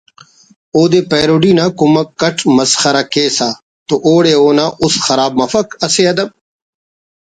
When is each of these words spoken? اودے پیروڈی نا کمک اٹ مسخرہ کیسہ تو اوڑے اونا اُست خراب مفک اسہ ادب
اودے 0.75 1.01
پیروڈی 1.09 1.51
نا 1.57 1.65
کمک 1.77 2.07
اٹ 2.25 2.37
مسخرہ 2.55 3.03
کیسہ 3.13 3.49
تو 3.87 3.95
اوڑے 4.07 4.33
اونا 4.41 4.65
اُست 4.83 4.99
خراب 5.05 5.31
مفک 5.41 5.67
اسہ 5.85 6.03
ادب 6.11 6.29